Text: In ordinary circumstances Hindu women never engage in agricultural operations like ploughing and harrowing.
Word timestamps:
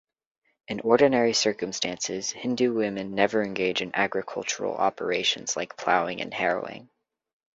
In 0.67 0.79
ordinary 0.79 1.31
circumstances 1.33 2.31
Hindu 2.31 2.73
women 2.73 3.13
never 3.13 3.43
engage 3.43 3.81
in 3.83 3.93
agricultural 3.93 4.73
operations 4.73 5.55
like 5.55 5.77
ploughing 5.77 6.21
and 6.21 6.33
harrowing. 6.33 6.89